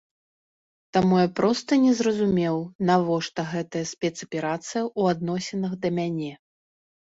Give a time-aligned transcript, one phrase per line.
[0.95, 2.57] Таму я проста не зразумеў,
[2.91, 6.33] навошта гэтая спецаперацыя ў адносінах да мяне.